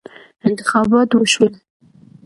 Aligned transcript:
انتخابات 0.45 1.15
وشول. 1.15 1.53